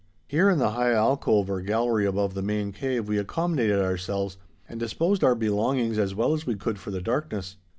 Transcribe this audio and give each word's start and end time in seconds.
Here 0.27 0.49
in 0.49 0.57
the 0.57 0.71
high 0.71 0.93
alcove 0.93 1.47
or 1.47 1.61
gallery 1.61 2.07
above 2.07 2.33
the 2.33 2.41
main 2.41 2.71
cave 2.71 3.07
we 3.07 3.19
accommodated 3.19 3.77
ourselves, 3.79 4.35
and 4.67 4.79
disposed 4.79 5.23
our 5.23 5.35
belongings 5.35 5.99
as 5.99 6.15
well 6.15 6.33
as 6.33 6.43
we 6.47 6.55
could 6.55 6.79
for 6.79 6.89
the 6.89 7.01
darkness. 7.01 7.57